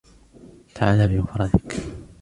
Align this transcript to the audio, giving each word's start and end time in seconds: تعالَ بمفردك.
تعالَ 0.75 1.07
بمفردك. 1.07 1.75